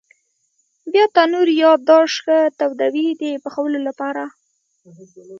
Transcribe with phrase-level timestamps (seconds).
[0.91, 4.23] بیا تنور یا داش ښه تودوي د پخولو لپاره.